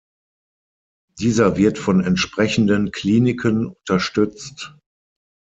Dieser 1.19 1.57
wird 1.57 1.77
von 1.77 2.01
entsprechenden 2.03 2.89
Kliniken 2.91 3.67
unterstützt. 3.67 4.75